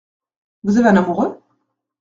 [0.63, 1.39] Vous avez un amoureux?